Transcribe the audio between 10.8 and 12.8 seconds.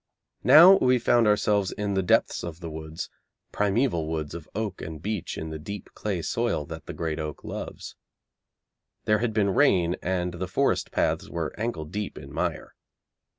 paths were ankle deep in mire.